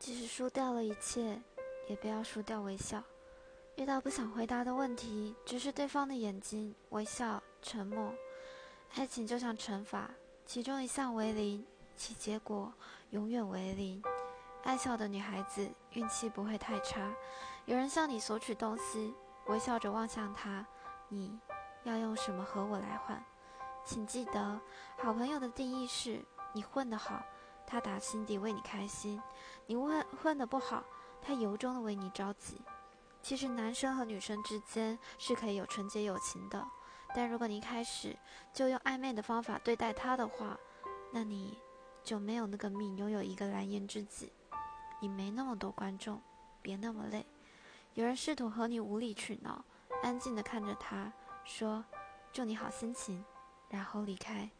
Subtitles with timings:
[0.00, 1.38] 即使输掉了一切，
[1.86, 3.02] 也不要输掉微笑。
[3.76, 8.10] 遇到不想回答的问题，直视对方的眼睛，微笑，沉默。
[8.94, 10.10] 爱情就像乘法，
[10.46, 11.66] 其中一项为零，
[11.98, 12.72] 其结果
[13.10, 14.02] 永远为零。
[14.62, 17.14] 爱笑的女孩子运气不会太差。
[17.66, 19.14] 有人向你索取东西，
[19.48, 20.66] 微笑着望向他，
[21.10, 21.38] 你
[21.84, 23.22] 要用什么和我来换？
[23.84, 24.58] 请记得，
[24.96, 26.24] 好朋友的定义是
[26.54, 27.22] 你混得好，
[27.70, 29.20] 他打心底为你开心；
[29.66, 30.82] 你混混得不好，
[31.22, 32.60] 他由衷的为你着急。
[33.22, 36.66] 其实男生和女生之间是可以有纯洁友情的，
[37.14, 38.16] 但如果你一开始
[38.52, 40.58] 就用暧昧的方法对待他的话，
[41.12, 41.56] 那你
[42.02, 44.32] 就没有那个命拥有一个蓝颜知己。
[45.00, 46.20] 你没那么多观众，
[46.60, 47.24] 别那么累。
[47.94, 49.64] 有人试图和你无理取闹，
[50.02, 51.12] 安静的看着他，
[51.44, 51.84] 说
[52.32, 53.24] ：“祝你好心情。”
[53.70, 54.50] 然后离开。